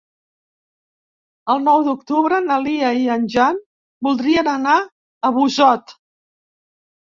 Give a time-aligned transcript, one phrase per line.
[1.55, 3.61] El nou d'octubre na Lia i en Jan
[4.11, 5.99] voldrien anar a Busot.